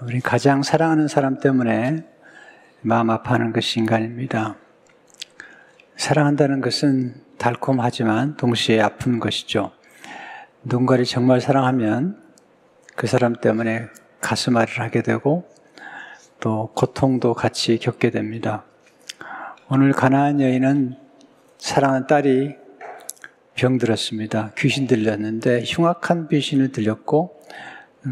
[0.00, 2.04] 우리 가장 사랑하는 사람 때문에
[2.82, 4.54] 마음 아파하는 것이 인간입니다.
[5.96, 9.72] 사랑한다는 것은 달콤하지만 동시에 아픈 것이죠.
[10.62, 12.16] 누군가를 정말 사랑하면
[12.94, 13.88] 그 사람 때문에
[14.20, 15.50] 가슴앓이를 하게 되고
[16.38, 18.62] 또 고통도 같이 겪게 됩니다.
[19.68, 20.94] 오늘 가나안 여인은
[21.58, 22.54] 사랑하는 딸이
[23.56, 24.52] 병들었습니다.
[24.58, 27.42] 귀신 들렸는데 흉악한 귀신을 들렸고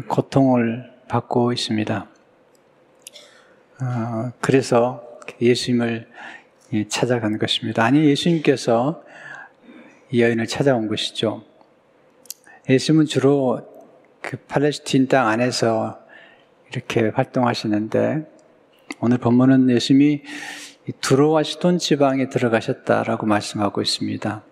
[0.09, 2.07] 고통을 받고 있습니다.
[3.81, 5.03] 어, 그래서
[5.41, 6.07] 예수님을
[6.89, 7.83] 찾아간 것입니다.
[7.83, 9.03] 아니 예수님께서
[10.11, 11.43] 이 여인을 찾아온 것이죠.
[12.69, 13.61] 예수님은 주로
[14.21, 15.99] 그 팔레스틴 땅 안에서
[16.71, 18.25] 이렇게 활동하시는데
[18.99, 20.23] 오늘 본문은 예수님이
[21.01, 24.43] 두로와 시돈 지방에 들어가셨다라고 말씀하고 있습니다.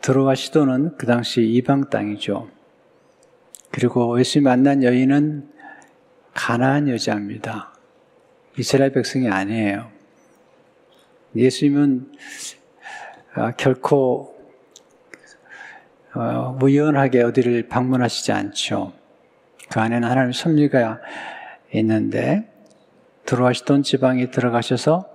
[0.00, 2.48] 두로와 시돈은 그 당시 이방 땅이죠.
[3.70, 5.55] 그리고 예수님 만난 여인은
[6.36, 7.72] 가나안 여자입니다.
[8.58, 9.90] 이스라엘 백성이 아니에요.
[11.34, 12.12] 예수님은
[13.34, 14.36] 아, 결코
[16.14, 18.92] 어, 무연하게 어디를 방문하시지 않죠.
[19.70, 21.00] 그 안에는 하나님 섭리가
[21.72, 22.50] 있는데
[23.24, 25.08] 들어가시던 지방에 들어가셔서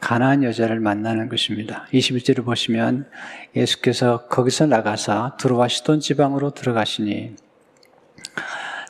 [0.00, 1.86] 가나안 여자를 만나는 것입니다.
[1.92, 3.08] 21절을 보시면
[3.54, 7.36] 예수께서 거기서 나가사 들어가시던 지방으로 들어가시니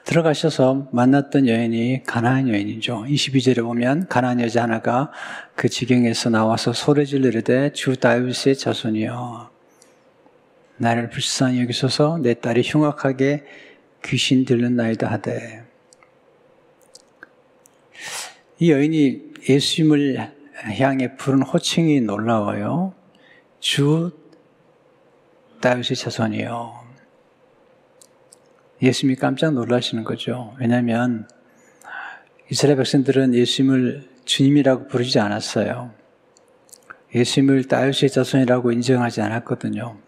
[0.05, 3.05] 들어가셔서 만났던 여인이 가나안 여인이죠.
[3.09, 5.11] 22절에 보면 가나안 여자 하나가
[5.55, 9.51] 그 지경에서 나와서 소리 지르되 주 다윗의 자손이여
[10.79, 13.45] 나를 불쌍히 여기소서 내 딸이 흉악하게
[14.05, 15.65] 귀신 들렸나이다 하되
[18.59, 20.33] 이 여인이 예수님을
[20.79, 22.95] 향해 부른 호칭이 놀라워요.
[23.59, 24.11] 주
[25.61, 26.80] 다윗의 자손이요.
[28.83, 30.55] 예수님이 깜짝 놀라시는 거죠.
[30.59, 31.29] 왜냐하면
[32.51, 35.93] 이스라엘 백성들은 예수님을 주님이라고 부르지 않았어요.
[37.15, 39.99] 예수님을 다윗의 자손이라고 인정하지 않았거든요.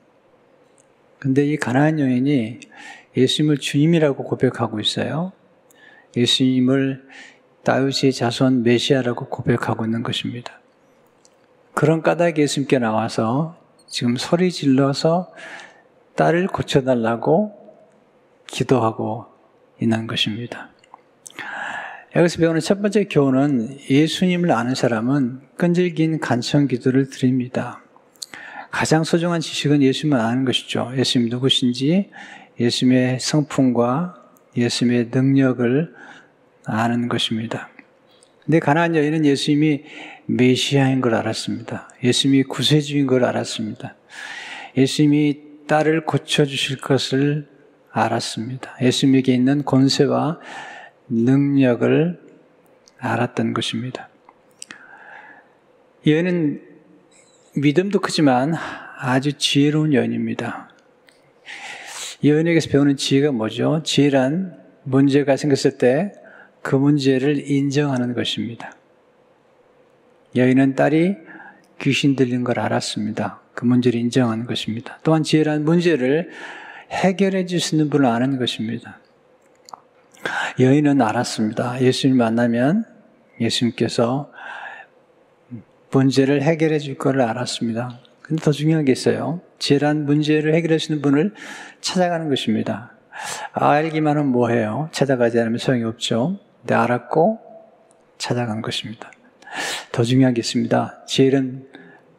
[1.19, 2.61] 근데 이 가나안 여인이
[3.17, 5.33] 예수님을 주님이라고 고백하고 있어요.
[6.17, 7.07] 예수님을
[7.65, 10.61] 다윗의 자손 메시아라고 고백하고 있는 것입니다.
[11.75, 13.57] 그런 까닭 예수님께 나와서
[13.87, 15.33] 지금 소리 질러서
[16.17, 17.62] 딸을 고쳐달라고
[18.53, 19.27] 기도하고
[19.81, 20.71] 있는 것입니다.
[22.15, 27.83] 여기서 배우는 첫 번째 교훈은 예수님을 아는 사람은 끈질긴 간청 기도를 드립니다.
[28.71, 30.93] 가장 소중한 지식은 예수님을 아는 것이죠.
[30.97, 32.11] 예수님 누구신지,
[32.61, 34.15] 예수님의 성품과
[34.57, 35.95] 예수님의 능력을
[36.67, 37.71] 아는 것입니다.
[38.45, 39.85] 근데 가나안 여인은 예수님이
[40.27, 41.89] 메시아인 걸 알았습니다.
[42.05, 43.97] 예수님이 구세주인 걸 알았습니다.
[44.77, 47.52] 예수님이 딸을 고쳐주실 것을
[47.93, 48.77] 알았습니다.
[48.81, 50.41] 예수님에게 있는 권세와
[51.09, 52.21] 능력을
[52.99, 54.09] 알았던 것입니다.
[56.07, 56.63] 여인은
[57.57, 58.55] 믿음도 크지만
[58.99, 60.71] 아주 지혜로운 여인입니다.
[62.25, 63.83] 여인에게서 배우는 지혜가 뭐죠?
[63.85, 66.13] 지혜란 문제가 생겼을 때
[66.63, 68.75] 그 문제를 인정하는 것입니다.
[70.35, 71.17] 여인은 딸이
[71.81, 73.41] 귀신 들린 걸 알았습니다.
[73.53, 74.99] 그 문제를 인정하는 것입니다.
[75.03, 76.31] 또한 지혜란 문제를
[76.93, 78.99] 해결해 주시는 분을 아는 것입니다.
[80.61, 81.81] 여인은 알았습니다.
[81.81, 82.85] 예수님 만나면
[83.41, 84.31] 예수님께서
[85.91, 88.01] 문제를 해결해 줄 것을 알았습니다.
[88.21, 89.41] 근데 더 중요한 게 있어요.
[89.59, 91.35] 지혜란 문제를 해결하시는 분을
[91.81, 92.93] 찾아가는 것입니다.
[93.53, 94.89] 알기만 하면 뭐해요?
[94.93, 96.39] 찾아가지 않으면 소용이 없죠.
[96.61, 97.41] 근데 알았고
[98.19, 99.11] 찾아간 것입니다.
[99.91, 101.05] 더 중요한 게 있습니다.
[101.07, 101.69] 지혜는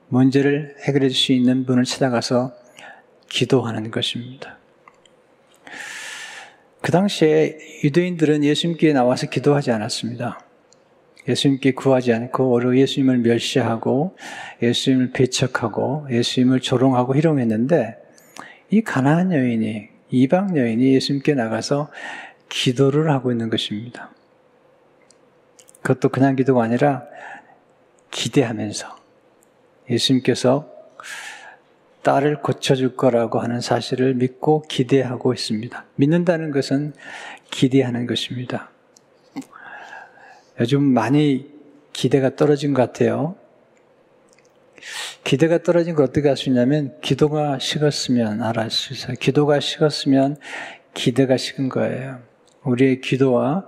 [0.09, 2.53] 문제를 해결해 줄 수 있는 분을 찾아가서
[3.29, 4.57] 기도하는 것입니다.
[6.83, 10.37] 그 당시에 유대인들은 예수님께 나와서 기도하지 않았습니다.
[11.29, 14.17] 예수님께 구하지 않고 오히려 예수님을 멸시하고
[14.61, 17.95] 예수님을 배척하고 예수님을 조롱하고 희롱했는데
[18.69, 21.89] 이 가나안 여인이 이방 여인이 예수님께 나가서
[22.49, 24.11] 기도를 하고 있는 것입니다.
[25.83, 27.05] 그것도 그냥 기도가 아니라
[28.11, 28.93] 기대하면서
[29.89, 30.69] 예수님께서
[32.03, 35.85] 딸을 고쳐줄 거라고 하는 사실을 믿고 기대하고 있습니다.
[35.95, 36.93] 믿는다는 것은
[37.49, 38.69] 기대하는 것입니다.
[40.59, 41.51] 요즘 많이
[41.93, 43.35] 기대가 떨어진 것 같아요.
[45.23, 49.15] 기대가 떨어진 걸 어떻게 할수 있냐면 기도가 식었으면 알을 수 있어요.
[49.19, 50.37] 기도가 식었으면
[50.93, 52.19] 기대가 식은 거예요.
[52.63, 53.67] 우리의 기도와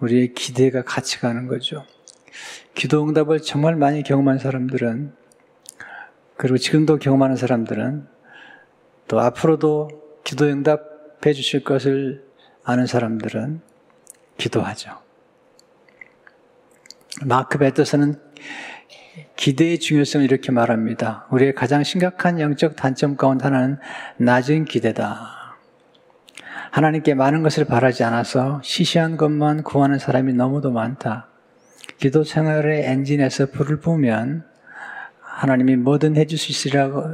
[0.00, 1.84] 우리의 기대가 같이 가는 거죠.
[2.74, 5.14] 기도 응답을 정말 많이 경험한 사람들은
[6.36, 8.06] 그리고 지금도 경험하는 사람들은
[9.08, 9.88] 또 앞으로도
[10.24, 12.24] 기도 응답해 주실 것을
[12.64, 13.60] 아는 사람들은
[14.36, 14.98] 기도하죠.
[17.24, 18.20] 마크 베터스는
[19.36, 21.26] 기대의 중요성을 이렇게 말합니다.
[21.30, 23.78] 우리의 가장 심각한 영적 단점 가운데 하나는
[24.18, 25.56] 낮은 기대다.
[26.70, 31.28] 하나님께 많은 것을 바라지 않아서 시시한 것만 구하는 사람이 너무도 많다.
[31.98, 34.44] 기도 생활의 엔진에서 불을 보면
[35.36, 36.50] 하나님이 뭐든 해줄 수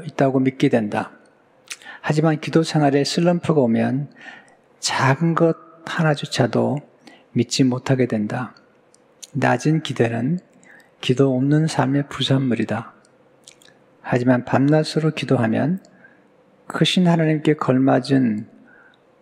[0.06, 1.10] 있다고 믿게 된다.
[2.00, 4.12] 하지만 기도 생활에 슬럼프가 오면
[4.78, 6.78] 작은 것 하나조차도
[7.32, 8.54] 믿지 못하게 된다.
[9.32, 10.38] 낮은 기대는
[11.00, 12.92] 기도 없는 삶의 부산물이다.
[14.02, 15.80] 하지만 밤낮으로 기도하면
[16.68, 18.46] 크신 하나님께 걸맞은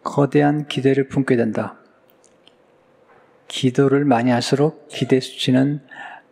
[0.04, 1.78] 거대한 기대를 품게 된다.
[3.48, 5.80] 기도를 많이 할수록 기대 수치는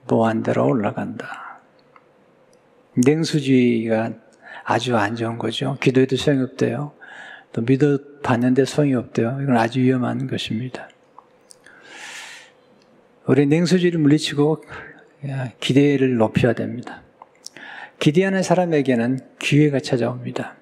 [0.07, 1.48] 무한대로 올라간다.
[2.99, 4.13] 냉수주의가
[4.65, 5.77] 아주 안 좋은 거죠.
[5.81, 6.93] 기도해도 소용이 없대요.
[7.53, 9.39] 또 믿어 봤는데 소용이 없대요.
[9.43, 10.89] 이건 아주 위험한 것입니다.
[13.27, 14.65] 우리 냉수주의를 물리치고
[15.61, 17.03] 기대를 높여야 됩니다.
[17.99, 20.57] 기대하는 사람에게는 기회가 찾아옵니다.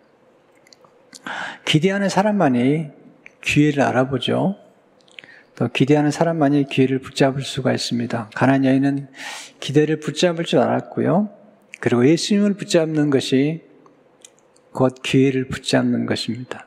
[1.64, 2.90] 기대하는 사람만이
[3.42, 4.56] 기회를 알아보죠.
[5.56, 8.30] 또 기대하는 사람만이 기회를 붙잡을 수가 있습니다.
[8.34, 9.08] 가난 여인은
[9.60, 11.30] 기대를 붙잡을 줄 알았고요.
[11.80, 13.62] 그리고 예수님을 붙잡는 것이
[14.72, 16.66] 곧 기회를 붙잡는 것입니다.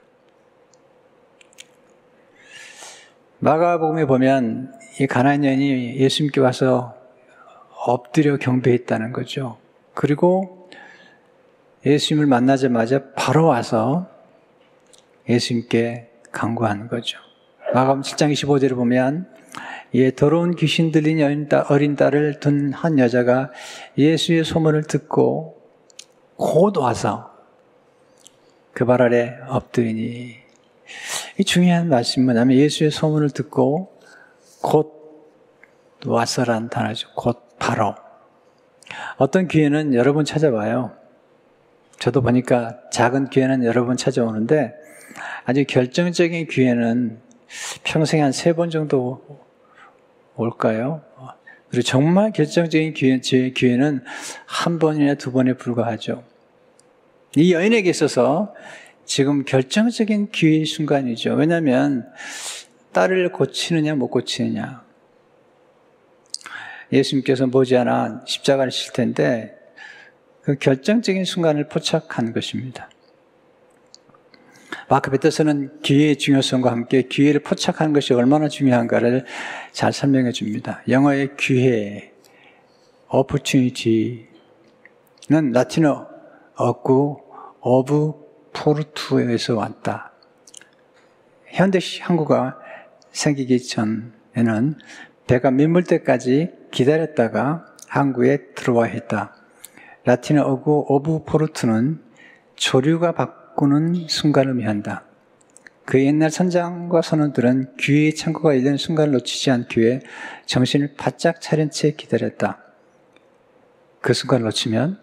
[3.39, 6.95] 마가복음에 보면 이 가난 여인이 예수님께 와서
[7.85, 9.57] 엎드려 경배했다는 거죠.
[9.93, 10.69] 그리고
[11.85, 14.09] 예수님을 만나자마자 바로 와서
[15.29, 17.17] 예수님께 간구하는 거죠.
[17.73, 19.29] 마가음 7장 25절을 보면
[19.95, 21.19] 예, 더러운 귀신 들린
[21.69, 23.51] 어린 딸을 둔 한 여자가
[23.97, 25.57] 예수의 소문을 듣고
[26.35, 27.31] 곧 와서
[28.73, 30.35] 그 발 아래 엎드리니
[31.37, 33.99] 이 중요한 말씀은 뭐냐면 예수의 소문을 듣고
[34.61, 34.99] 곧
[36.05, 37.09] 와서란 단어죠.
[37.15, 37.95] 곧 바로.
[39.17, 40.95] 어떤 기회는 여러 번 찾아와요.
[41.99, 44.73] 저도 보니까 작은 기회는 여러 번 찾아오는데
[45.43, 47.19] 아주 결정적인 기회는
[47.83, 49.48] 평생에 한세 번 정도
[50.39, 51.03] 올까요?
[51.69, 54.03] 그리고 정말 결정적인 기회, 제 기회는
[54.45, 56.23] 한 번이나 두 번에 불과하죠.
[57.35, 58.55] 이 여인에게 있어서
[59.05, 61.35] 지금 결정적인 기회의 순간이죠.
[61.35, 62.07] 왜냐하면
[62.91, 64.83] 딸을 고치느냐 못 고치느냐.
[66.91, 69.55] 예수님께서 머지않아 십자가를 칠 텐데
[70.41, 72.89] 그 결정적인 순간을 포착한 것입니다.
[74.89, 79.23] 마크 베터스는 기회의 중요성과 함께 기회를 포착하는 것이 얼마나 중요한가를
[79.71, 80.81] 잘 설명해 줍니다.
[80.89, 82.11] 영어의 기회,
[83.13, 84.25] opportunity는
[85.53, 86.07] 라틴어
[86.55, 87.21] 어구,
[87.59, 88.13] 어브
[88.51, 90.11] 포르투에서 왔다.
[91.45, 92.53] 현대 한국어
[93.11, 94.75] 생기기 전에는
[95.27, 99.35] 배가 민물 때까지 기다렸다가 항구에 들어와 했다.
[100.05, 102.01] 라틴어 어구 ob portu는
[102.55, 105.03] 조류가 바뀌는 순간을 의미한다.
[105.83, 109.99] 그 옛날 선장과 선원들은 기회의 창구가 열리는 순간을 놓치지 않기 위해
[110.45, 112.63] 정신을 바짝 차린 채 기다렸다.
[113.99, 114.97] 그 순간을 놓치면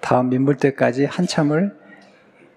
[0.00, 1.76] 다음 밀물 때까지 한참을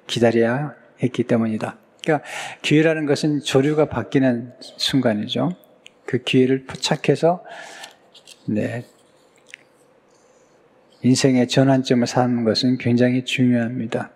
[0.08, 0.74] 기다려야
[1.04, 1.78] 했기 때문이다.
[2.02, 2.28] 그러니까
[2.64, 5.56] 기회라는 것은 조류가 바뀌는 순간이죠.
[6.08, 7.44] 그 기회를 포착해서
[8.48, 8.86] 네.
[11.04, 14.14] 인생의 전환점을 삼는 것은 굉장히 중요합니다.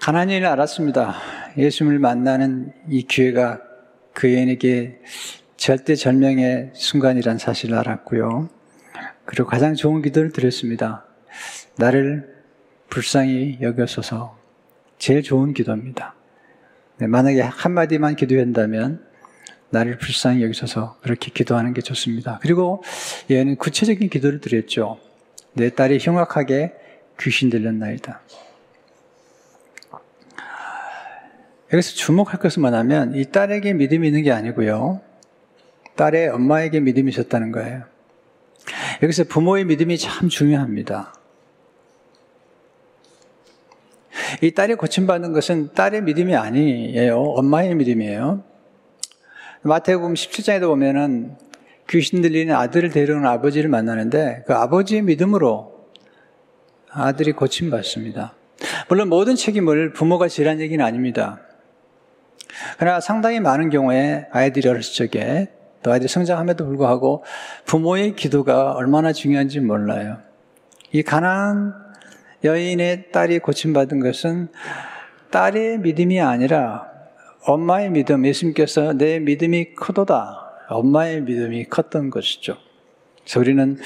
[0.00, 1.14] 가난이를 알았습니다.
[1.58, 3.60] 예수님을 만나는 이 기회가
[4.14, 4.98] 그 여인에게
[5.58, 8.48] 절대절명의 순간이란 사실을 알았고요.
[9.26, 11.04] 그리고 가장 좋은 기도를 드렸습니다.
[11.76, 12.34] 나를
[12.88, 14.38] 불쌍히 여겨서서
[14.98, 16.14] 제일 좋은 기도입니다.
[16.96, 19.04] 네, 만약에 한마디만 기도한다면
[19.68, 22.38] 나를 불쌍히 여기셔서 그렇게 기도하는 게 좋습니다.
[22.40, 22.82] 그리고
[23.30, 24.98] 얘는 구체적인 기도를 드렸죠.
[25.52, 26.72] 내 딸이 흉악하게
[27.20, 28.22] 귀신 들렸나이다.
[31.72, 35.00] 여기서 주목할 것은 뭐냐면 이 딸에게 믿음이 있는 게 아니고요.
[35.96, 37.84] 딸의 엄마에게 믿음이 있었다는 거예요.
[39.02, 41.14] 여기서 부모의 믿음이 참 중요합니다.
[44.42, 47.20] 이 딸이 고침받는 것은 딸의 믿음이 아니에요.
[47.20, 48.42] 엄마의 믿음이에요.
[49.62, 51.36] 마태복음 17장에도 보면은
[51.88, 55.88] 귀신 들리는 아들을 데려오는 아버지를 만나는데 그 아버지의 믿음으로
[56.90, 58.34] 아들이 고침받습니다.
[58.88, 61.40] 물론 모든 책임을 부모가 지란 얘기는 아닙니다.
[62.78, 65.48] 그러나 상당히 많은 경우에 아이들이 어렸을 적에
[65.82, 67.24] 또 아이들이 성장함에도 불구하고
[67.64, 70.18] 부모의 기도가 얼마나 중요한지 몰라요.
[70.92, 71.74] 이 가난
[72.44, 74.48] 여인의 딸이 고침받은 것은
[75.30, 76.90] 딸의 믿음이 아니라
[77.42, 80.66] 엄마의 믿음, 예수님께서 내 믿음이 크도다.
[80.68, 82.56] 엄마의 믿음이 컸던 것이죠.
[83.22, 83.78] 그래서 우리는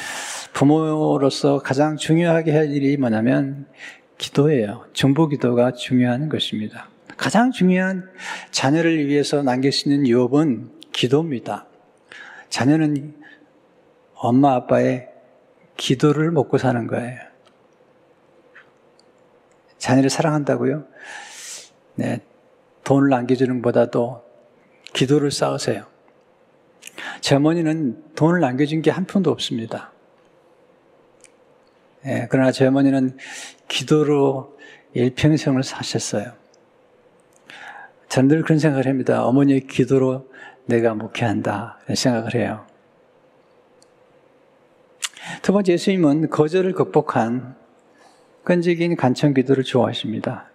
[0.52, 3.66] 부모로서 가장 중요하게 할 일이 뭐냐면
[4.18, 4.86] 기도예요.
[4.92, 6.88] 중보 기도가 중요한 것입니다.
[7.16, 8.10] 가장 중요한
[8.50, 11.66] 자녀를 위해서 남길 수 있는 유업은 기도입니다.
[12.50, 13.14] 자녀는
[14.14, 15.08] 엄마 아빠의
[15.76, 17.18] 기도를 먹고 사는 거예요.
[19.78, 20.86] 자녀를 사랑한다고요?
[21.96, 22.20] 네.
[22.84, 24.22] 돈을 남겨주는 것보다도
[24.92, 25.86] 기도를 쌓으세요.
[27.20, 29.92] 제 어머니는 돈을 남겨준 게 한 푼도 없습니다.
[32.06, 33.16] 예, 그러나 제 어머니는
[33.68, 34.58] 기도로
[34.92, 36.32] 일평생을 사셨어요.
[38.14, 39.24] 저는 늘 그런 생각을 합니다.
[39.24, 40.30] 어머니의 기도로
[40.66, 41.80] 내가 목회한다.
[41.92, 42.64] 생각을 해요.
[45.42, 47.56] 두 번째 예수님은 거절을 극복한
[48.44, 50.48] 끈질긴 간청 기도를 좋아하십니다.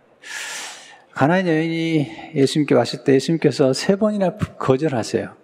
[1.11, 5.35] 가나안 여인이 예수님께 왔을 때 예수님께서 세 번이나 거절하세요.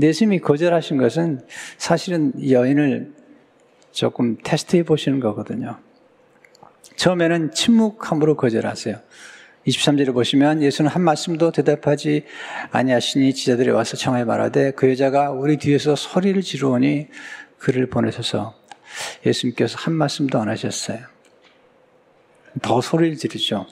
[0.00, 1.42] 예수님이 거절하신 것은
[1.76, 3.12] 사실은 여인을
[3.92, 5.76] 조금 테스트해 보시는 거거든요.
[6.96, 8.96] 처음에는 침묵함으로 거절하세요.
[9.68, 12.24] 23절에 보시면 예수는 한 말씀도 대답하지
[12.70, 17.08] 아니하시니 지자들이 와서 청하여 말하되 그 여자가 우리 뒤에서 소리를 지르오니
[17.58, 18.54] 그를 보내셔서
[19.26, 20.98] 예수님께서 한 말씀도 안 하셨어요.
[22.62, 23.66] 더 소리를 지르죠.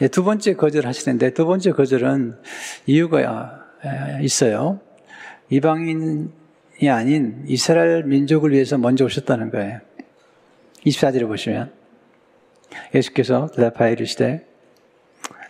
[0.00, 2.38] 예, 두 번째 거절 하시는데 두 번째 거절은
[2.86, 3.66] 이유가
[4.22, 4.80] 있어요.
[5.50, 9.80] 이방인이 아닌 이스라엘 민족을 위해서 먼저 오셨다는 거예요.
[10.86, 11.72] 24절에 보시면
[12.94, 14.47] 예수께서 대답하여 이르시되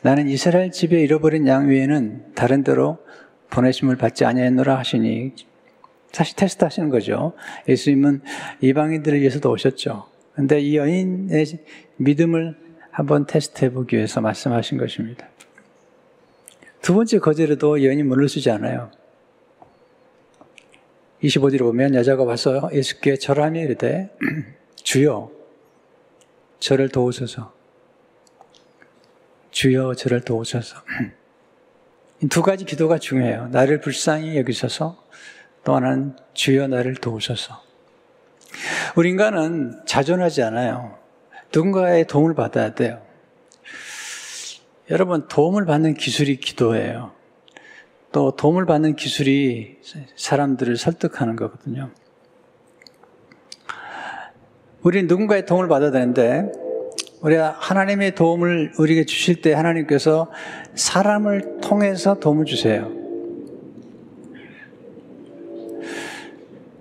[0.02, 2.98] 나는 이스라엘 집에 잃어버린 양 외에는 다른 데로
[3.50, 5.32] 보내심을 받지 아니하노라 하시니
[6.12, 7.32] 사실 테스트 하시는 거죠.
[7.68, 8.22] 예수님은
[8.60, 10.06] 이방인들을 위해서도 오셨죠.
[10.34, 11.44] 근데 이 여인의
[11.96, 12.56] 믿음을
[12.90, 15.28] 한번 테스트해 보기 위해서 말씀하신 것입니다.
[16.80, 18.90] 두 번째 거절에도 여인이 문을 쓰지 않아요.
[21.22, 24.10] 25절에 보면 여자가 와서 예수께 절하며 이르되
[24.76, 25.30] 주여
[26.60, 27.57] 저를 도우소서
[29.58, 30.76] 주여 저를 도우소서
[32.30, 33.48] 두 가지 기도가 중요해요.
[33.48, 35.04] 나를 불쌍히 여기소서
[35.64, 37.60] 또 하나는 주여 나를 도우소서
[38.94, 40.96] 우리 인간은 자존하지 않아요.
[41.52, 43.02] 누군가의 도움을 받아야 돼요.
[44.90, 47.10] 여러분, 도움을 받는 기술이 기도예요.
[48.12, 49.80] 또 도움을 받는 기술이
[50.14, 51.90] 사람들을 설득하는 거거든요.
[54.82, 56.67] 우리는 누군가의 도움을 받아야 되는데,
[57.20, 60.30] 우리가 하나님의 도움을 우리에게 주실 때 하나님께서
[60.74, 62.92] 사람을 통해서 도움을 주세요.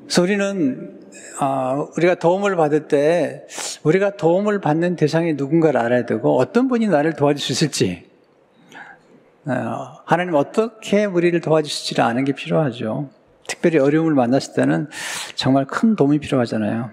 [0.03, 0.99] 그래서 우리는
[1.41, 3.45] 어, 우리가 도움을 받을 때
[3.83, 8.05] 우리가 도움을 받는 대상이 누군가를 알아야 되고 어떤 분이 나를 도와줄 수 있을지
[9.45, 13.09] 어, 하나님 어떻게 우리를 도와주실지를 아는 게 필요하죠.
[13.47, 14.89] 특별히 어려움을 만났을 때는
[15.35, 16.91] 정말 큰 도움이 필요하잖아요.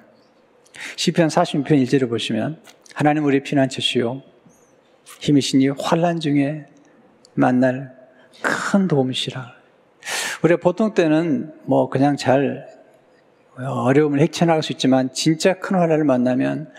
[0.96, 2.58] 시편 46편 1절을 보시면
[2.94, 4.22] 하나님 우리 피난처시요
[5.18, 6.66] 힘이시니 환란 중에
[7.34, 7.92] 만날
[8.40, 9.52] 큰 도움이시라.
[10.44, 12.68] 우리가 보통 때는 뭐 그냥 잘
[13.56, 16.70] 어려움을 헤쳐나갈 수 있지만 진짜 큰 환란을 만나면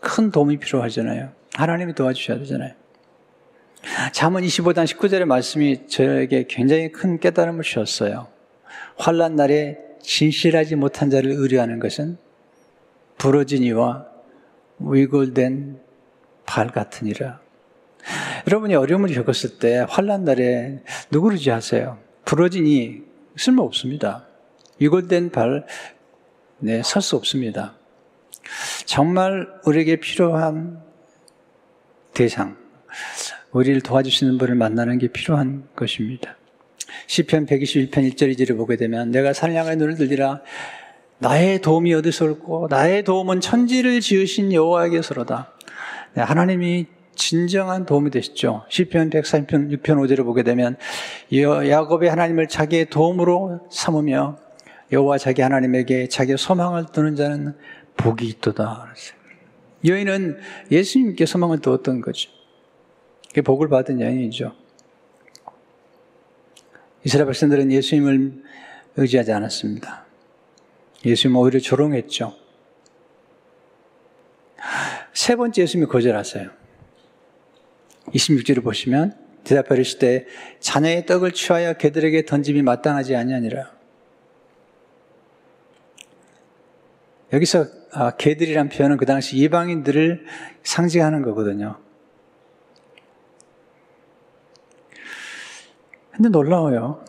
[0.00, 1.30] 큰 도움이 필요하잖아요.
[1.54, 2.74] 하나님이 도와주셔야 되잖아요.
[4.12, 8.28] 잠언 25장 19절의 말씀이 저에게 굉장히 큰 깨달음을 주셨어요.
[8.98, 12.18] 환란 날에 진실하지 못한 자를 의뢰하는 것은
[13.16, 14.07] 부러진 이와
[14.80, 15.80] 위골된
[16.46, 17.40] 발 같으니라.
[18.46, 21.98] 여러분이 어려움을 겪었을 때 환란 날에 누구를 지하세요?
[22.24, 23.02] 부러진 이
[23.36, 24.26] 쓸모 없습니다.
[24.78, 25.66] 위골된 발
[26.60, 27.76] 네, 설 수 없습니다.
[28.84, 30.82] 정말 우리에게 필요한
[32.14, 32.56] 대상,
[33.52, 36.36] 우리를 도와주시는 분을 만나는 게 필요한 것입니다.
[37.06, 40.42] 시편 121편 1절 2절을 보게 되면 내가 산량의 눈을 들리라
[41.20, 45.52] 나의 도움이 어디서 올고 나의 도움은 천지를 지으신 여호와에게서로다.
[46.14, 48.64] 네, 하나님이 진정한 도움이 되시죠.
[48.68, 50.76] 시편 130편 6편 5절을 보게 되면
[51.32, 54.38] 야곱의 하나님을 자기의 도움으로 삼으며
[54.92, 57.56] 여호와 자기 하나님에게 자기의 소망을 두는 자는
[57.96, 58.94] 복이 있도다.
[59.84, 60.38] 여인은
[60.70, 62.30] 예수님께 소망을 두었던 거죠.
[63.28, 64.54] 그게 복을 받은 여인이죠.
[67.04, 68.44] 이스라엘 백성들은 예수님을
[68.96, 70.07] 의지하지 않았습니다.
[71.04, 72.34] 예수님 오히려 조롱했죠.
[75.12, 76.50] 세 번째 예수님이 거절하세요.
[78.08, 80.26] 26절을 보시면 대답하시되
[80.60, 83.78] 자녀의 떡을 취하여 개들에게 던짐이 마땅하지 아니하니라.
[87.32, 90.24] 여기서 아, 개들이란 표현은 그 당시 이방인들을
[90.62, 91.78] 상징하는 거거든요.
[96.10, 97.04] 근데 놀라워요.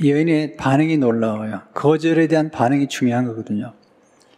[0.00, 1.62] 이 여인의 반응이 놀라워요.
[1.74, 3.74] 거절에 대한 반응이 중요한 거거든요.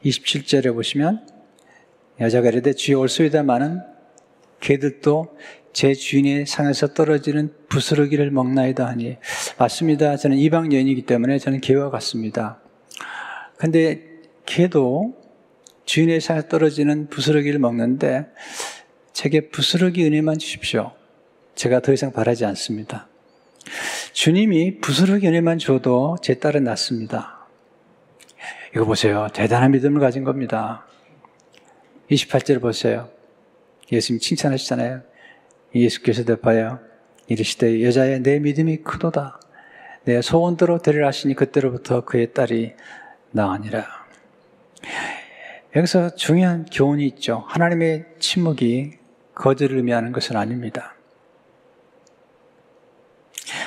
[0.05, 1.27] 27절에 보시면
[2.21, 3.81] 여자가 이르되 주여 올소이다마는
[4.61, 5.37] 개들도
[5.73, 9.19] 제 주인의 상에서 떨어지는 부스러기를 먹나이다 하니
[9.59, 10.17] 맞습니다.
[10.17, 12.61] 저는 이방 여인이기 때문에 저는 개와 같습니다.
[13.57, 14.03] 근데
[14.47, 15.17] 개도
[15.85, 18.27] 주인의 상에 떨어지는 부스러기를 먹는데
[19.13, 20.93] 제게 부스러기 은혜만 주십시오.
[21.55, 23.09] 제가 더 이상 바라지 않습니다.
[24.13, 27.47] 주님이 부스러기 은혜만 줘도 제 딸은 낫습니다.
[28.75, 29.29] 이거 보세요.
[29.33, 30.87] 대단한 믿음을 가진 겁니다.
[32.11, 33.09] 28절 보세요.
[33.91, 35.03] 예수님 칭찬하시잖아요.
[35.75, 36.81] 예수께서 대파여
[37.29, 39.41] 이르시되 여자의 내 믿음이 크도다.
[40.05, 42.73] 내 소원대로 되리라 하시니 그때로부터 그의 딸이
[43.31, 43.87] 나으니라.
[45.77, 47.45] 여기서 중요한 교훈이 있죠.
[47.49, 48.93] 하나님의 침묵이
[49.35, 50.95] 거절을 의미하는 것은 아닙니다.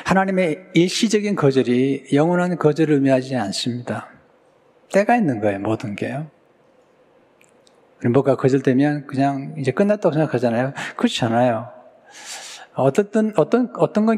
[0.06, 4.10] 하나님의 일시적인 거절이 영원한 거절을 의미하지 않습니다.
[4.92, 6.28] 때가 있는 거예요, 모든 게요.
[8.10, 10.74] 뭐가 거절되면 그냥 이제 끝났다고 생각하잖아요.
[10.96, 11.70] 그렇지 않아요.
[12.74, 14.18] 어떤, 어떤, 어떤 건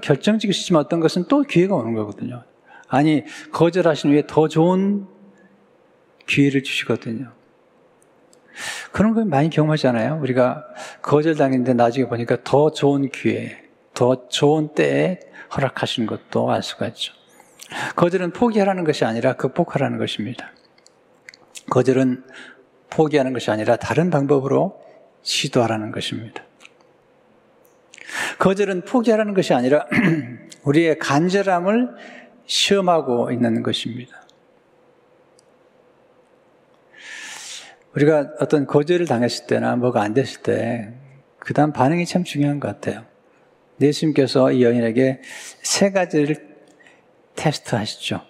[0.62, 2.44] 있지만 어떤 것은 또 기회가 오는 거거든요.
[2.88, 5.08] 아니, 거절하신 후에 더 좋은
[6.28, 7.32] 기회를 주시거든요.
[8.92, 10.20] 그런 걸 많이 경험하잖아요.
[10.22, 10.64] 우리가
[11.02, 15.20] 거절당했는데 나중에 보니까 더 좋은 기회, 더 좋은 때에
[15.56, 17.14] 허락하신 것도 알 수가 있죠.
[17.96, 20.52] 거절은 포기하라는 것이 아니라 극복하라는 것입니다.
[21.70, 22.24] 거절은
[22.90, 24.82] 포기하는 것이 아니라 다른 방법으로
[25.24, 26.44] 시도하라는 것입니다.
[28.38, 29.86] 거절은 포기하라는 것이 아니라
[30.64, 31.96] 우리의 간절함을
[32.46, 34.22] 시험하고 있는 것입니다.
[37.96, 40.94] 우리가 어떤 거절을 당했을 때나 뭐가 안 됐을 때,
[41.40, 43.06] 그 다음 반응이 참 중요한 것 같아요.
[43.82, 45.22] 예수님께서 이 여인에게
[45.62, 46.56] 세 가지를
[47.36, 48.22] 테스트 하시죠.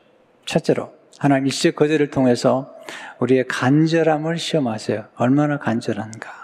[0.46, 2.74] 첫째로, 하나님 일시적 거절을 통해서
[3.20, 5.08] 우리의 간절함을 시험하세요.
[5.16, 6.44] 얼마나 간절한가.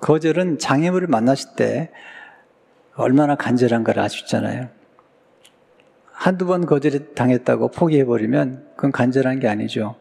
[0.00, 1.90] 거절은 장애물을 만났을 때
[2.94, 4.68] 얼마나 간절한가를 있잖아요.
[6.12, 9.96] 한두 번 거절을 당했다고 포기해버리면 그건 간절한 게 아니죠.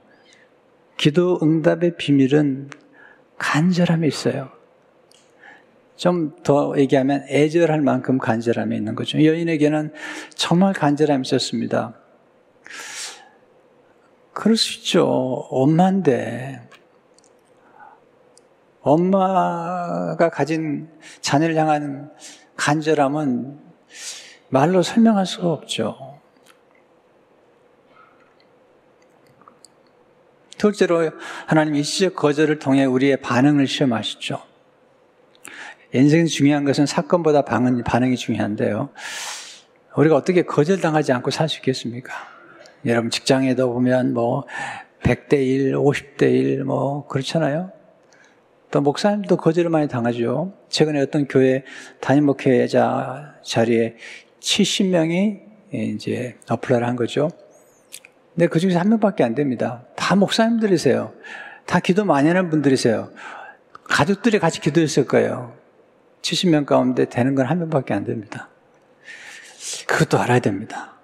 [0.97, 2.69] 기도 응답의 비밀은
[3.37, 4.54] 간절함이 있어요.
[5.95, 9.23] 좀 더 얘기하면 애절할 만큼 간절함이 있는 거죠.
[9.23, 9.93] 여인에게는
[10.35, 11.95] 정말 간절함이 있었습니다.
[14.33, 15.05] 그럴 수 있죠.
[15.49, 16.69] 엄마인데.
[18.81, 20.89] 엄마가 가진
[21.21, 22.11] 자녀를 향한
[22.55, 23.59] 간절함은
[24.49, 26.19] 말로 설명할 수가 없죠.
[30.57, 31.11] 둘째로
[31.47, 34.54] 하나님 일시적 거절을 통해 우리의 반응을 시험하시죠.
[35.95, 38.89] 인생에서 중요한 것은 사건보다 반응, 반응이 중요한데요.
[39.95, 42.13] 우리가 어떻게 거절당하지 않고 살 수 있겠습니까?
[42.85, 44.45] 여러분 직장에도 보면 뭐
[45.03, 47.71] 100대 1, 50대 1, 뭐 그렇잖아요.
[48.71, 50.53] 또 목사님도 거절을 많이 당하죠.
[50.69, 51.63] 최근에 어떤 교회
[52.01, 53.95] 담임 목회자 자리에
[54.41, 55.39] 70명이
[55.71, 57.29] 이제 어플라를 한 거죠.
[58.33, 59.85] 근데 그 중에서 한 명밖에 안 됩니다.
[59.95, 61.13] 다 목사님들이세요.
[61.65, 63.11] 다 기도 많이 하는 분들이세요.
[63.85, 65.53] 가족들이 같이 기도했을 거예요.
[66.25, 68.49] 70명 가운데 되는 건 한 명밖에 안 됩니다.
[69.87, 70.95] 그것도 알아야 됩니다.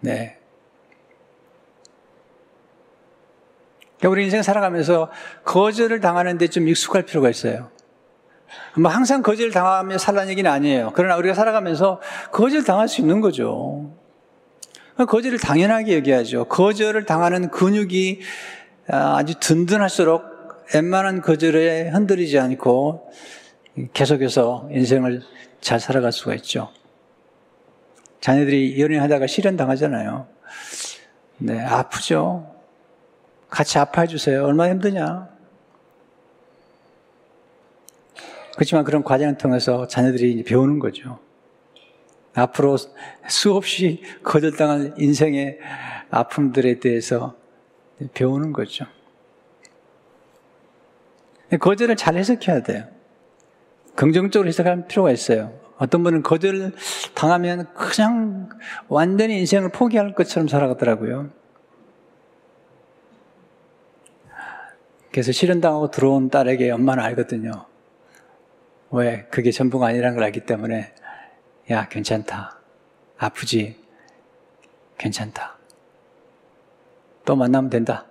[0.00, 0.38] 네.
[3.98, 5.10] 그러니까 우리 인생 살아가면서
[5.44, 7.70] 거절을 당하는데 좀 익숙할 필요가 있어요.
[8.78, 10.92] 뭐 항상 거절 당하며 살라는 얘기는 아니에요.
[10.94, 12.00] 그러나 우리가 살아가면서
[12.32, 13.94] 거절 당할 수 있는 거죠.
[14.96, 16.44] 거절을 당연하게 얘기하죠.
[16.46, 18.20] 거절을 당하는 근육이
[18.88, 20.22] 아주 든든할수록
[20.74, 23.10] 웬만한 거절에 흔들리지 않고
[23.92, 25.22] 계속해서 인생을
[25.60, 26.70] 잘 살아갈 수가 있죠.
[28.20, 30.26] 자녀들이 연애하다가 실현 당하잖아요.
[31.38, 32.54] 네, 아프죠.
[33.50, 34.44] 같이 아파해 주세요.
[34.44, 35.28] 얼마나 힘드냐.
[38.54, 41.18] 그렇지만 그런 과정을 통해서 자녀들이 배우는 거죠.
[42.34, 42.76] 앞으로
[43.28, 45.58] 수없이 거절당할 인생의
[46.10, 47.36] 아픔들에 대해서
[48.12, 48.86] 배우는 거죠.
[51.60, 52.93] 거절을 잘 해석해야 돼요.
[53.94, 55.52] 긍정적으로 해석할 필요가 있어요.
[55.76, 56.72] 어떤 분은 거절을
[57.14, 58.48] 당하면 그냥
[58.88, 61.30] 완전히 인생을 포기할 것처럼 살아가더라고요.
[65.10, 67.66] 그래서 실현당하고 들어온 딸에게 엄마는 알거든요.
[68.90, 69.26] 왜?
[69.30, 70.92] 그게 전부가 아니라는 걸 알기 때문에,
[71.70, 72.58] 야, 괜찮다.
[73.18, 73.80] 아프지?
[74.98, 75.56] 괜찮다.
[77.24, 78.06] 또 만나면 된다.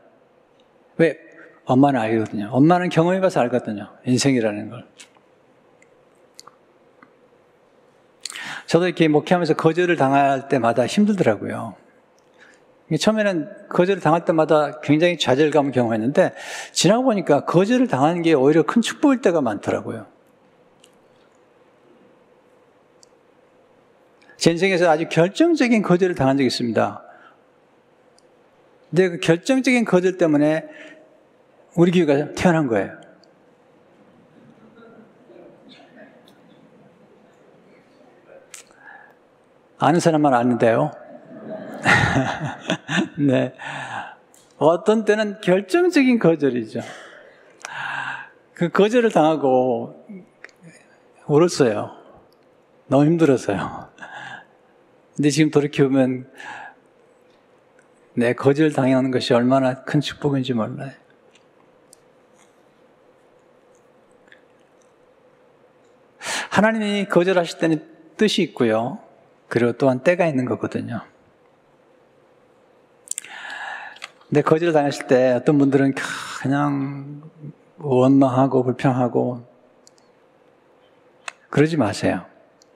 [0.97, 1.17] 왜?
[1.65, 2.49] 엄마는 알거든요.
[2.51, 3.89] 엄마는 경험해봐서 알거든요.
[4.05, 4.85] 인생이라는 걸.
[8.73, 11.75] 저도 이렇게 목회하면서 거절을 당할 때마다 힘들더라고요.
[12.99, 16.33] 처음에는 거절을 당할 때마다 굉장히 좌절감을 경험했는데
[16.71, 20.07] 지나고 보니까 거절을 당하는 게 오히려 큰 축복일 때가 많더라고요.
[24.37, 27.03] 제 인생에서 아주 결정적인 거절을 당한 적이 있습니다.
[28.89, 30.65] 근데 그 결정적인 거절 때문에
[31.75, 33.02] 우리 교회가 태어난 거예요.
[39.83, 40.91] 아는 사람만 아는데요.
[43.19, 43.53] 네.
[44.57, 46.79] 어떤 때는 결정적인 거절이죠.
[48.53, 50.07] 그 거절을 당하고
[51.27, 51.91] 울었어요.
[52.87, 53.89] 너무 힘들었어요.
[55.17, 56.31] 근데 지금 돌이켜보면
[58.13, 60.91] 내 거절 당하는 것이 얼마나 큰 축복인지 몰라요.
[66.51, 68.99] 하나님이 거절하실 때는 뜻이 있고요.
[69.53, 71.01] 그리고 또한 때가 있는 거거든요.
[74.27, 75.93] 근데 거절을 당했을 때 어떤 분들은
[76.41, 77.21] 그냥
[77.77, 79.47] 원망하고 불평하고
[81.51, 82.25] 그러지 마세요.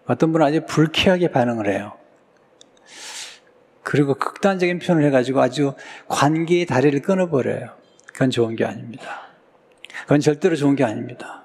[0.05, 1.93] 어떤 분은 아주 불쾌하게 반응을 해요.
[3.81, 5.73] 그리고 극단적인 표현을 해가지고 아주
[6.07, 7.69] 관계의 다리를 끊어버려요.
[8.13, 9.21] 그건 좋은 게 아닙니다.
[10.03, 11.43] 그건 절대로 좋은 게 아닙니다.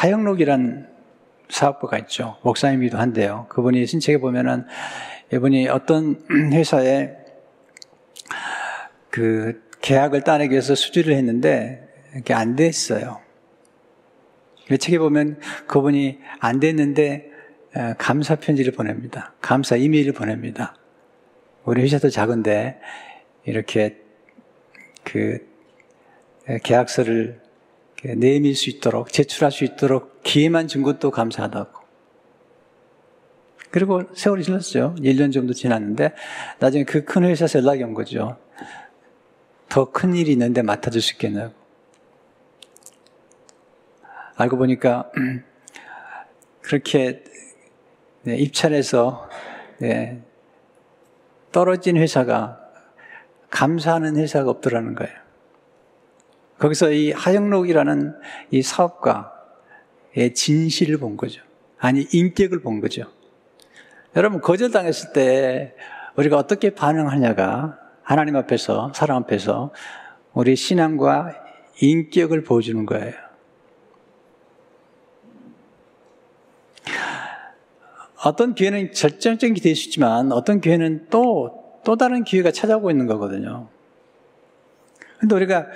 [0.00, 0.88] 하영록이란
[1.50, 2.38] 사업부가 있죠.
[2.42, 3.44] 목사님이기도 한데요.
[3.50, 4.64] 그분이 신책에 보면은
[5.30, 7.10] 이분이 어떤 회사에
[9.10, 11.86] 그 계약을 따내기 위해서 수주를 했는데
[12.16, 13.20] 이게 안 됐어요.
[14.68, 17.28] 그 책에 보면 그분이 안 됐는데
[17.98, 19.34] 감사 편지를 보냅니다.
[19.42, 20.76] 감사 이메일을 보냅니다.
[21.64, 22.80] 우리 회사도 작은데
[23.44, 23.98] 이렇게
[25.04, 25.46] 그
[26.62, 27.49] 계약서를
[28.04, 31.80] 내밀 수 있도록, 제출할 수 있도록 기회만 준 것도 감사하다고.
[33.70, 34.94] 그리고 세월이 지났어요.
[34.98, 36.12] 1년 정도 지났는데,
[36.58, 38.36] 나중에 그 큰 회사에서 연락이 온 거죠.
[39.68, 41.54] 더 큰 일이 있는데 맡아줄 수 있겠냐고.
[44.36, 45.10] 알고 보니까,
[46.62, 47.22] 그렇게
[48.22, 49.28] 네, 입찰해서
[49.78, 50.22] 네,
[51.52, 52.60] 떨어진 회사가
[53.50, 55.12] 감사하는 회사가 없더라는 거예요.
[56.60, 58.14] 거기서 이 하영록이라는
[58.50, 61.42] 이 사업가의 진실을 본 거죠.
[61.78, 63.04] 아니, 인격을 본 거죠.
[64.14, 65.74] 여러분, 거절당했을 때
[66.16, 69.72] 우리가 어떻게 반응하냐가 하나님 앞에서, 사람 앞에서
[70.34, 71.34] 우리 신앙과
[71.80, 73.14] 인격을 보여주는 거예요.
[78.22, 83.68] 어떤 기회는 절정적인 게될수 있지만 어떤 기회는 또, 또 다른 기회가 찾아오고 있는 거거든요.
[85.18, 85.66] 근데 우리가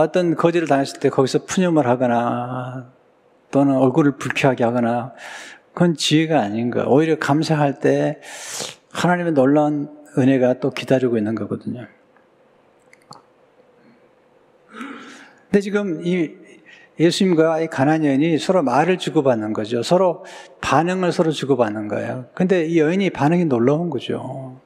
[0.00, 2.92] 어떤 거지를 당했을 때 거기서 푸념을 하거나
[3.50, 5.14] 또는 얼굴을 불쾌하게 하거나
[5.72, 6.86] 그건 지혜가 아닌 거예요.
[6.88, 8.20] 오히려 감사할 때
[8.92, 11.86] 하나님의 놀라운 은혜가 또 기다리고 있는 거거든요.
[15.44, 16.30] 근데 지금 이
[17.00, 19.82] 예수님과 이 가난 여인이 서로 말을 주고받는 거죠.
[19.82, 20.26] 서로
[20.60, 22.26] 반응을 서로 주고받는 거예요.
[22.34, 24.60] 근데 이 여인이 반응이 놀라운 거죠.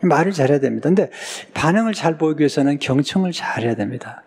[0.00, 0.88] 말을 잘해야 됩니다.
[0.88, 1.10] 근데
[1.54, 4.22] 반응을 잘 보이기 위해서는 경청을 잘해야 됩니다.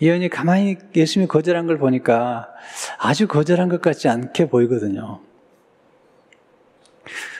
[0.00, 2.48] 이연이 가만히 예수님이 거절한 걸 보니까
[2.98, 5.20] 아주 거절한 것 같지 않게 보이거든요.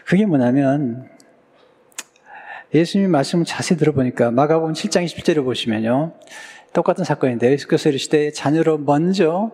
[0.04, 1.08] 그게 뭐냐면
[2.74, 6.12] 예수님이 말씀을 자세히 들어보니까 마가복음 7장 20절을 보시면요.
[6.72, 9.52] 똑같은 사건인데 예수께서 이르시되 자녀로 먼저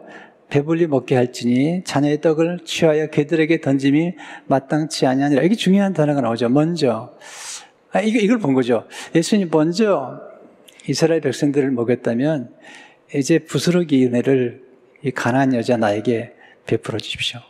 [0.50, 4.14] 배불리 먹게 할지니 자녀의 떡을 취하여 개들에게 던짐이
[4.46, 5.42] 마땅치 아니하니라.
[5.42, 6.48] 이게 중요한 단어가 나오죠.
[6.48, 7.16] 먼저.
[7.92, 8.86] 아, 이거, 이걸 본 거죠.
[9.14, 10.20] 예수님 먼저
[10.86, 12.54] 이스라엘 백성들을 먹였다면
[13.14, 14.62] 이제 부스러기 은혜를
[15.02, 16.32] 이 가난한 여자 나에게
[16.66, 17.40] 베풀어 주십시오.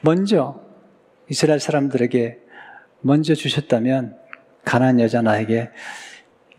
[0.00, 0.60] 먼저
[1.28, 2.38] 이스라엘 사람들에게
[3.00, 4.16] 먼저 주셨다면
[4.64, 5.70] 가난한 여자 나에게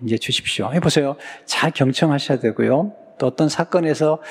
[0.03, 0.71] 이제 주십시오.
[0.73, 1.15] 해 보세요.
[1.45, 2.93] 잘 경청하셔야 되고요.
[3.17, 4.21] 또 어떤 사건에서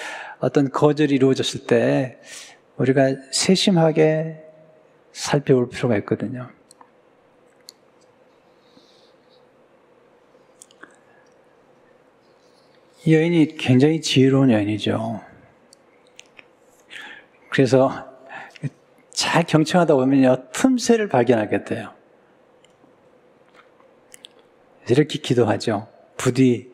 [0.43, 2.19] 어떤 거절이 이루어졌을 때
[2.77, 4.43] 우리가 세심하게
[5.13, 6.51] 살펴볼 필요가 있거든요.
[13.05, 15.21] 이 여인이 굉장히 지혜로운 여인이죠.
[17.49, 18.11] 그래서
[19.13, 21.95] 잘 경청하다 보면요, 틈새를 발견하게 돼요.
[24.91, 25.87] 이렇게 기도하죠.
[26.17, 26.73] 부디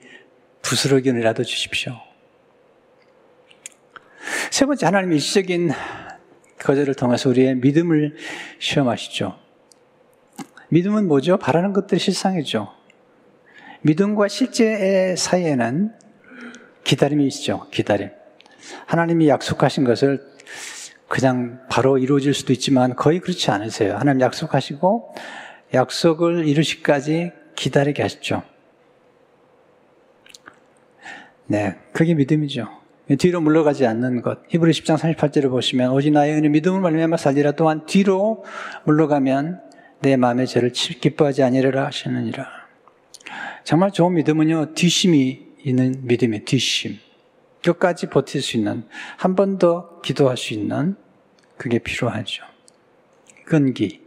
[0.62, 2.07] 부스러기는이라도 주십시오.
[4.50, 5.70] 세 번째, 하나님 일시적인
[6.58, 8.16] 거절을 통해서 우리의 믿음을
[8.58, 9.38] 시험하시죠.
[10.70, 11.38] 믿음은 뭐죠?
[11.38, 12.72] 바라는 것들이 실상이죠.
[13.82, 15.92] 믿음과 실제의 사이에는
[16.84, 17.68] 기다림이 있죠.
[17.70, 18.10] 기다림.
[18.86, 20.20] 하나님이 약속하신 것을
[21.08, 23.96] 그냥 바로 이루어질 수도 있지만 거의 그렇지 않으세요.
[23.96, 25.14] 하나님 약속하시고
[25.74, 28.42] 약속을 이루시까지 기다리게 하시죠.
[31.46, 32.77] 네, 그게 믿음이죠.
[33.16, 34.40] 뒤로 물러가지 않는 것.
[34.48, 38.44] 히브리 10장 38절을 보시면 오직 나의 은혜 믿음을 말미암아 살리라 또한 뒤로
[38.84, 39.60] 물러가면
[40.00, 42.46] 내 마음의 죄를 기뻐하지 아니리라 하시느니라.
[43.64, 46.98] 정말 좋은 믿음은요, 뒷심이 있는 믿음의 뒷심.
[47.62, 48.84] 끝까지 버틸 수 있는,
[49.16, 50.96] 한 번 더 기도할 수 있는,
[51.56, 52.44] 그게 필요하죠.
[53.44, 54.00] 끈기.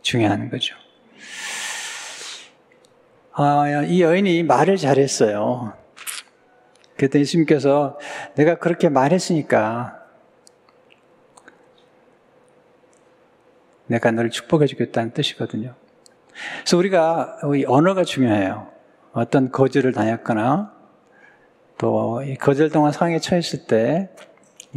[0.00, 0.74] 중요한 거죠.
[3.34, 5.74] 아, 이 여인이 말을 잘했어요.
[7.02, 7.98] 그랬더니 예수님께서
[8.34, 10.00] 내가 그렇게 말했으니까
[13.86, 15.74] 내가 너를 축복해 주겠다는 뜻이거든요.
[16.60, 18.68] 그래서 우리가 언어가 중요해요.
[19.12, 20.72] 어떤 거절을 당했거나
[21.78, 24.10] 또 거절 동안 상황에 처했을 때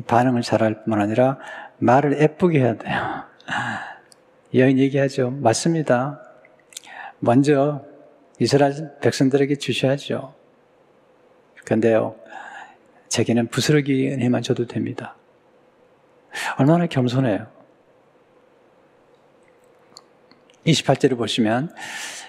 [0.07, 1.37] 반응을 잘할 뿐만 아니라
[1.77, 3.23] 말을 예쁘게 해야 돼요.
[4.55, 5.29] 여인 얘기하죠.
[5.29, 6.21] 맞습니다.
[7.19, 7.85] 먼저
[8.39, 10.34] 이스라엘 백성들에게 주셔야죠.
[11.65, 12.15] 근데요,
[13.09, 15.15] 제게는 부스러기 은혜만 줘도 됩니다.
[16.57, 17.47] 얼마나 겸손해요.
[20.65, 21.73] 28절을 보시면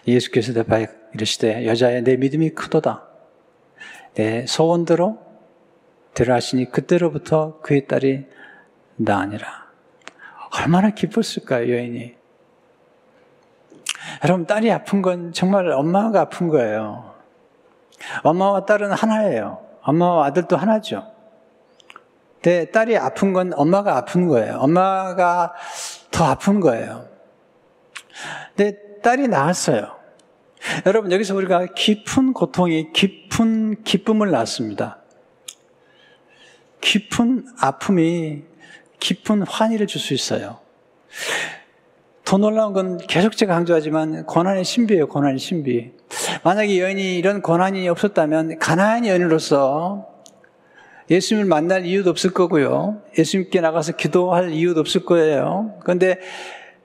[0.06, 3.06] 예수께서 대파에 이르시되 여자의 내 믿음이 크도다.
[4.14, 5.18] 내 소원대로
[6.14, 8.26] 들어하시니 그때로부터 그의 딸이
[8.96, 9.66] 나아니라.
[10.58, 12.14] 얼마나 기뻤을까요, 여인이.
[14.24, 17.15] 여러분, 딸이 아픈 건 정말 엄마가 아픈 거예요.
[18.22, 19.64] 엄마와 딸은 하나예요.
[19.82, 21.12] 엄마와 아들도 하나죠.
[22.34, 24.58] 근데 딸이 아픈 건 엄마가 아픈 거예요.
[24.58, 25.54] 엄마가
[26.10, 27.08] 더 아픈 거예요.
[28.54, 29.96] 근데 딸이 나았어요.
[30.86, 34.98] 여러분, 여기서 우리가 깊은 고통이 깊은 기쁨을 낳습니다.
[36.80, 38.44] 깊은 아픔이
[39.00, 40.58] 깊은 환희를 줄 수 있어요.
[42.24, 45.92] 더 놀라운 건 계속 제가 강조하지만 고난의 신비예요, 고난의 신비.
[46.46, 50.06] 만약에 여인이 이런 고난이 없었다면 가나안 여인으로서
[51.10, 53.02] 예수님을 만날 이유도 없을 거고요.
[53.18, 55.76] 예수님께 나가서 기도할 이유도 없을 거예요.
[55.82, 56.20] 그런데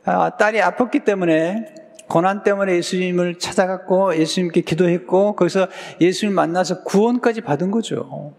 [0.04, 1.76] 아, 딸이 아팠기 때문에
[2.10, 5.68] 고난 때문에 예수님을 찾아갔고 예수님께 기도했고 거기서
[6.02, 8.34] 예수님을 만나서 구원까지 받은 거죠.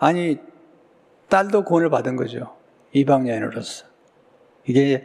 [0.00, 0.38] 아니
[1.28, 2.56] 딸도 구원을 받은 거죠.
[2.90, 3.86] 이방 여인으로서.
[4.66, 5.04] 이게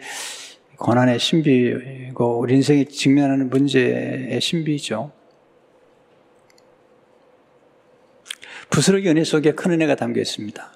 [0.78, 5.12] 고난의 신비고 우리 인생이 직면하는 문제의 신비죠.
[8.70, 10.72] 부스러기 은혜 속에 큰 은혜가 담겨 있습니다.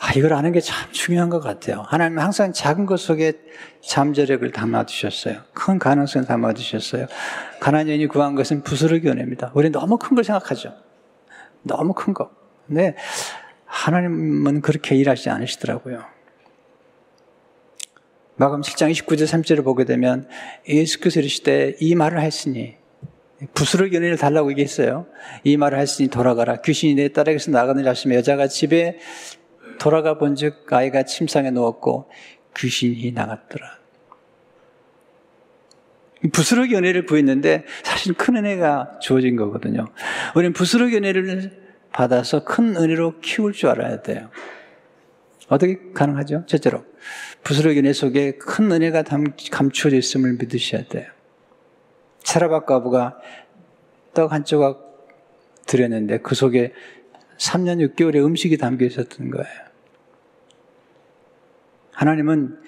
[0.00, 1.82] 아, 이걸 아는 게 참 중요한 것 같아요.
[1.88, 3.32] 하나님은 항상 작은 것 속에
[3.82, 5.40] 잠재력을 담아두셨어요.
[5.52, 7.06] 큰 가능성을 담아두셨어요.
[7.60, 9.50] 가난 여인이 구한 것은 부스러기 은혜입니다.
[9.54, 10.74] 우리 너무 큰 걸 생각하죠.
[11.62, 12.30] 너무 큰 거.
[12.66, 12.94] 근데
[13.66, 16.04] 하나님은 그렇게 일하지 않으시더라고요.
[18.40, 20.28] 마감 7장 29절 3절을 보게 되면
[20.68, 22.76] 예수께서 이르시되 이 말을 했으니
[23.54, 25.06] 부스러기 은혜를 달라고 얘기했어요.
[25.42, 26.60] 이 말을 했으니 돌아가라.
[26.60, 28.98] 귀신이 내 딸에게서 나가느라 하시며 여자가 집에
[29.80, 32.08] 돌아가 본즉 아이가 침상에 누웠고
[32.56, 33.78] 귀신이 나갔더라.
[36.32, 39.86] 부스러기 은혜를 구했는데 사실 큰 은혜가 주어진 거거든요.
[40.36, 41.60] 우리는 부스러기 은혜를
[41.92, 44.30] 받아서 큰 은혜로 키울 줄 알아야 돼요.
[45.48, 46.44] 어떻게 가능하죠?
[46.46, 46.84] 첫째로
[47.44, 49.04] 부스러기 내 속에 큰 은혜가
[49.50, 51.10] 감추어져 있음을 믿으셔야 돼요.
[52.24, 53.18] 사라박 과부가
[54.14, 54.84] 떡 한 조각
[55.66, 56.72] 드렸는데 그 속에
[57.38, 59.68] 3년 6개월의 음식이 담겨 있었던 거예요.
[61.92, 62.60] 하나님은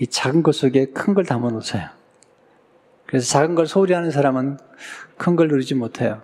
[0.00, 1.88] 이 작은 것 속에 큰 걸 담아 놓으세요.
[3.06, 4.58] 그래서 작은 걸 소홀히 하는 사람은
[5.16, 6.22] 큰 걸 누리지 못해요.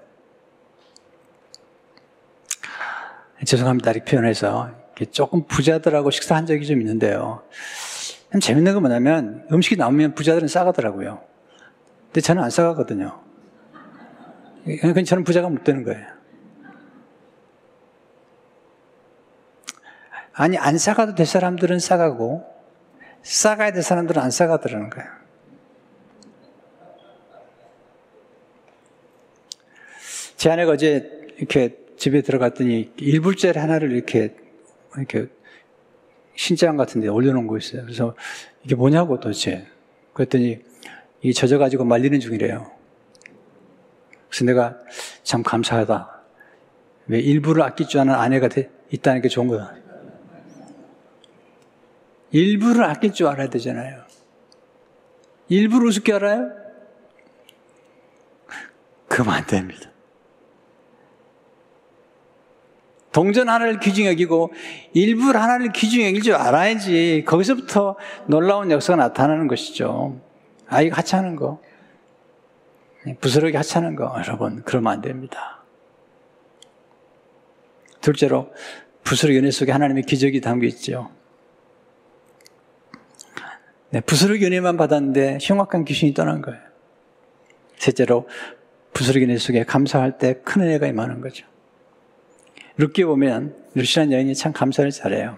[3.44, 3.90] 죄송합니다.
[3.92, 4.84] 이렇게 표현해서.
[5.11, 7.42] 조금 부자들하고 식사한 적이 좀 있는데요.
[8.30, 11.22] 참 재밌는 건 뭐냐면 음식이 나오면 부자들은 싸가더라고요.
[12.07, 13.20] 근데 저는 안 싸가거든요.
[14.64, 16.14] 그러니까 저는 부자가 못 되는 거예요.
[20.33, 22.44] 아니, 안 싸가도 될 사람들은 싸가고,
[23.22, 25.09] 싸가야 될 사람들은 안 싸가더라는 거예요.
[30.37, 34.35] 제 아내가 어제 이렇게 집에 들어갔더니 일불짜리 하나를 이렇게
[34.96, 35.28] 이렇게
[36.37, 37.83] 신장 같은 데 올려놓은 거 있어요.
[37.83, 38.14] 그래서
[38.64, 39.66] 이게 뭐냐고 도대체.
[40.12, 40.61] 그랬더니
[41.22, 42.70] 이 젖어가지고 말리는 중이래요.
[44.28, 44.78] 그래서 내가
[45.22, 46.22] 참 감사하다.
[47.07, 49.74] 왜 일부를 아낄 줄 아는 아내가 돼, 있다는 게 좋은 거다.
[52.30, 54.04] 일부를 아낄 줄 알아야 되잖아요.
[55.48, 56.50] 일부를 우습게 알아요?
[59.30, 59.93] 안 됩니다.
[63.14, 64.53] 동전 하나를 귀중히 여기고
[64.92, 67.96] 일부 하나를 귀중히 여길 줄 알아야지 거기서부터
[68.27, 70.20] 놀라운 역사가 나타나는 것이죠.
[70.66, 71.62] 아, 이거 하찮은 거.
[73.20, 74.12] 부스러기 하찮은 거.
[74.18, 75.62] 여러분, 그러면 안 됩니다.
[78.00, 78.53] 둘째로,
[79.05, 81.12] 부스러기 은혜 속에 하나님의 기적이 담겨 있죠.
[83.90, 86.61] 네, 부스러기 은혜만 받았는데 흉악한 귀신이 떠난 거예요.
[87.77, 88.29] 셋째로,
[88.92, 91.46] 부스러기 은혜 속에 감사할 때 큰 은혜가 임하는 거죠.
[92.77, 95.37] 룻기 보면 루시란 여인이 참 감사를 잘해요.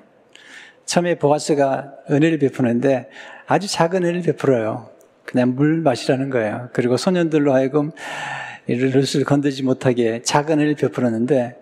[0.86, 3.08] 처음에 보아스가 은혜를 베푸는데
[3.46, 4.90] 아주 작은 은혜를 베풀어요.
[5.24, 6.70] 그냥 물 마시라는 거예요.
[6.72, 7.90] 그리고 소년들로 하여금
[8.68, 11.56] 룻을 건들지 못하게 작은 은혜를 베풀었는데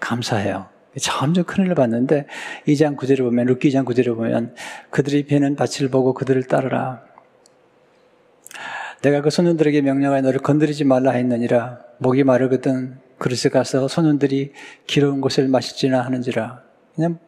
[0.00, 0.68] 감사해요.
[1.00, 2.26] 점점 큰 은혜를 받는데
[2.66, 4.54] 2장 9절을 보면 룻기 2장 9절을 보면
[4.90, 7.02] 그들이 배는 밭을 보고 그들을 따르라.
[9.02, 11.80] 내가 그 소년들에게 명령하여 너를 건드리지 말라 했느니라.
[11.98, 14.52] 목이 마르거든 그릇에 가서 소년들이
[14.86, 16.62] 기러운 곳을 마시지나 하는지라.
[16.94, 17.18] 그냥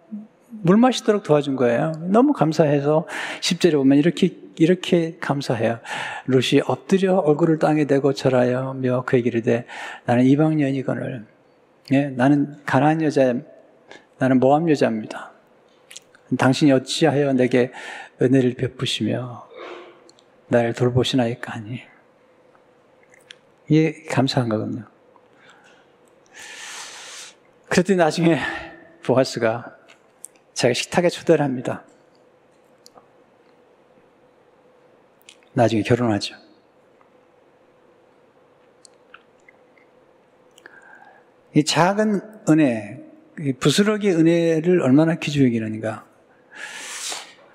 [0.51, 1.93] 물 마시도록 도와준 거예요.
[2.01, 3.07] 너무 감사해서
[3.41, 5.81] 10절에 보면 이렇게, 이렇게 감사해요.
[6.27, 9.67] 룻이 엎드려 얼굴을 땅에 대고 절하여며 그 얘기를 대
[10.05, 11.27] 나는 이방 여인이거늘.
[11.93, 13.35] 예, 나는 가난한 여자,
[14.19, 15.33] 나는 모함 여자입니다.
[16.37, 17.73] 당신이 어찌하여 내게
[18.21, 19.49] 은혜를 베푸시며
[20.49, 21.81] 나를 돌보시나이까 하니.
[23.69, 24.90] 이게 감사한 거거든요.
[27.71, 28.37] 그랬더니 나중에
[29.05, 29.77] 보아스가
[30.55, 31.85] 제가 식탁에 초대를 합니다.
[35.53, 36.35] 나중에 결혼하죠.
[41.55, 43.05] 이 작은 은혜,
[43.61, 46.05] 부스러기 은혜를 얼마나 귀중히 여기는가.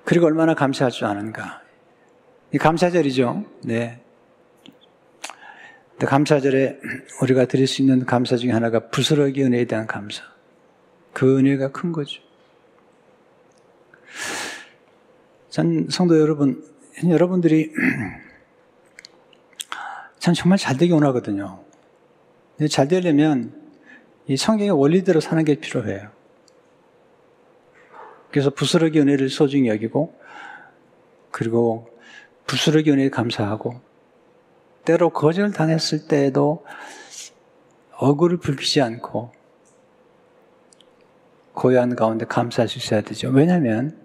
[0.04, 1.62] 그리고 얼마나 감사할 줄 아는가.
[2.54, 3.44] 이 감사절이죠.
[3.64, 4.00] 네.
[6.04, 6.78] 감사절에
[7.22, 10.22] 우리가 드릴 수 있는 감사 중에 하나가 부스러기 은혜에 대한 감사.
[11.14, 12.20] 그 은혜가 큰 거죠.
[15.48, 16.62] 전 성도 여러분,
[17.02, 17.72] 여러분들이
[20.18, 21.64] 전 정말 잘 되기 원하거든요.
[22.70, 23.54] 잘 되려면
[24.26, 26.10] 이 성경의 원리대로 사는 게 필요해요.
[28.30, 30.14] 그래서 부스러기 은혜를 소중히 여기고,
[31.30, 31.88] 그리고
[32.46, 33.80] 부스러기 은혜에 감사하고,
[34.86, 36.64] 때로 거절 당했을 때에도
[37.98, 39.32] 얼굴을 붉히지 않고
[41.52, 43.30] 고요한 가운데 감사할 수 있어야 되죠.
[43.30, 43.98] 왜냐하면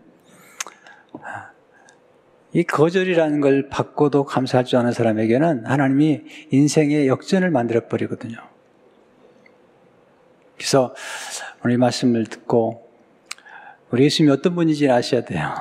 [2.54, 8.38] 이 거절이라는 걸 받고도 감사할 줄 아는 사람에게는 하나님이 인생의 역전을 만들어 버리거든요.
[10.58, 10.94] 그래서
[11.64, 12.90] 오늘 이 말씀을 듣고
[13.90, 15.54] 우리 예수님이 어떤 분인지 아셔야 돼요.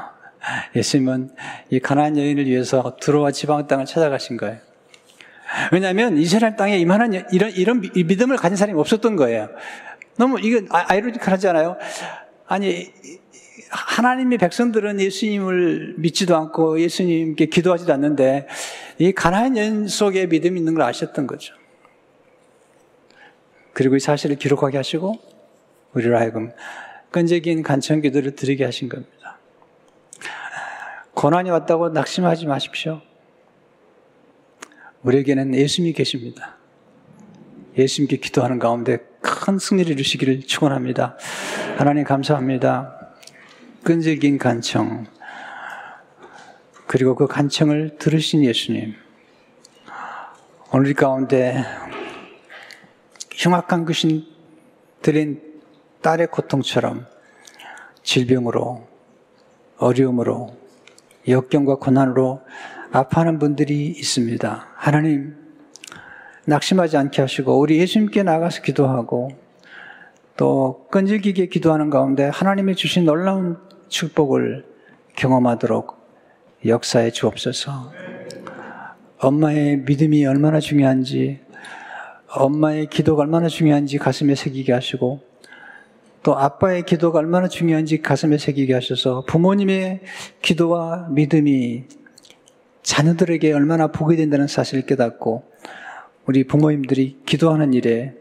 [0.74, 1.30] 예수님은
[1.70, 4.69] 이 가나안 여인을 위해서 들어와 지방 땅을 찾아가신 거예요.
[5.72, 9.48] 왜냐하면 이스라엘 땅에 이만한 이런 이런 믿음을 가진 사람이 없었던 거예요.
[10.16, 11.76] 너무 이거 아, 아이러니컬하지 않아요?
[12.46, 12.92] 아니
[13.70, 18.46] 하나님의 백성들은 예수님을 믿지도 않고 예수님께 기도하지도 않는데
[18.98, 21.54] 이 가나안 연 속에 믿음이 있는 걸 아셨던 거죠.
[23.72, 25.14] 그리고 이 사실을 기록하게 하시고
[25.94, 26.52] 우리로 하여금
[27.10, 29.38] 끈질긴 간청 기도를 드리게 하신 겁니다.
[31.14, 33.02] 고난이 왔다고 낙심하지 마십시오.
[35.02, 36.56] 우리에게는 예수님이 계십니다.
[37.76, 41.16] 예수님께 기도하는 가운데 큰 승리를 주시기를 축원합니다.
[41.78, 43.14] 하나님 감사합니다.
[43.82, 45.06] 끈질긴 간청
[46.86, 48.94] 그리고 그 간청을 들으신 예수님
[50.72, 51.64] 오늘 가운데
[53.32, 54.26] 흉악한 귀신
[55.00, 55.40] 들인
[56.02, 57.06] 딸의 고통처럼
[58.02, 58.86] 질병으로
[59.78, 60.54] 어려움으로
[61.26, 62.42] 역경과 고난으로
[62.92, 64.66] 아파하는 분들이 있습니다.
[64.74, 65.36] 하나님,
[66.46, 69.30] 낙심하지 않게 하시고, 우리 예수님께 나가서 기도하고,
[70.36, 74.64] 또 끈질기게 기도하는 가운데 하나님이 주신 놀라운 축복을
[75.14, 75.96] 경험하도록
[76.66, 77.92] 역사에 주옵소서.
[79.18, 81.40] 엄마의 믿음이 얼마나 중요한지,
[82.28, 85.20] 엄마의 기도가 얼마나 중요한지 가슴에 새기게 하시고,
[86.22, 90.00] 또 아빠의 기도가 얼마나 중요한지 가슴에 새기게 하셔서 부모님의
[90.42, 91.84] 기도와 믿음이
[92.82, 95.44] 자녀들에게 얼마나 복이 된다는 사실을 깨닫고
[96.26, 98.14] 우리 부모님들이 기도하는 일에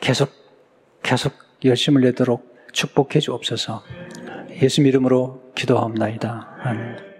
[0.00, 0.30] 계속
[1.02, 1.32] 계속
[1.64, 3.82] 열심을 내도록 축복해 주옵소서.
[4.62, 6.56] 예수 이름으로 기도하옵나이다.
[6.60, 7.11] 아멘.